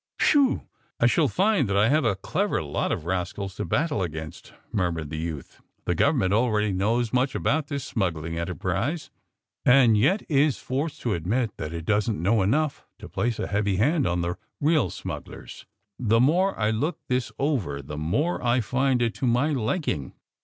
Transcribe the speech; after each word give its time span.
*^Whew! 0.17 0.65
I 0.99 1.05
shall 1.05 1.27
find 1.27 1.69
that 1.69 1.77
I 1.77 1.87
have 1.89 2.05
a 2.05 2.15
clever 2.15 2.63
lot 2.63 2.91
of 2.91 3.05
rascals 3.05 3.53
to 3.57 3.65
battle 3.65 4.01
against," 4.01 4.51
murmured 4.71 5.11
the 5.11 5.17
youth. 5.19 5.61
^^The 5.85 5.95
government 5.95 6.33
already 6.33 6.71
knows 6.71 7.13
much 7.13 7.35
about 7.35 7.67
this 7.67 7.83
smuggling 7.83 8.35
enterprise, 8.35 9.11
and 9.63 9.95
yet 9.95 10.23
is 10.23 10.25
AND 10.27 10.29
THE 10.29 10.33
SMUGGLEKS 10.33 10.65
19 10.71 10.77
forced 10.79 11.01
to 11.01 11.13
admit 11.13 11.57
that 11.57 11.73
it 11.75 11.85
doesn't 11.85 12.19
know 12.19 12.37
enongli 12.37 12.81
to 12.97 13.07
place 13.09 13.37
a 13.37 13.45
heavy 13.45 13.75
hand 13.75 14.07
on 14.07 14.21
the 14.21 14.37
real 14.59 14.89
smugglers. 14.89 15.67
The 15.99 16.19
more 16.19 16.59
I 16.59 16.71
look 16.71 16.97
this 17.07 17.31
over 17.37 17.83
the 17.83 17.99
more 17.99 18.43
I 18.43 18.59
find 18.59 19.03
it 19.03 19.13
to 19.17 19.27
my 19.27 19.49
liking. 19.51 20.13